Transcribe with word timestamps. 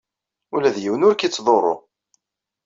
Ula 0.55 0.75
d 0.75 0.77
yiwen 0.83 1.05
ur 1.07 1.15
k-yettḍurru. 1.15 1.75